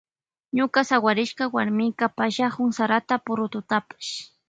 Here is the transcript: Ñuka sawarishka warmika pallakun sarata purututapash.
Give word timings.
Ñuka 0.57 0.81
sawarishka 0.89 1.43
warmika 1.53 2.05
pallakun 2.17 2.69
sarata 2.77 3.15
purututapash. 3.25 4.11